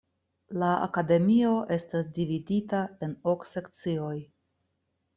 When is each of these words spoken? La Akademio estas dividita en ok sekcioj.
La 0.63 0.69
Akademio 0.85 1.51
estas 1.77 2.11
dividita 2.17 2.83
en 3.09 3.17
ok 3.37 3.49
sekcioj. 3.55 4.15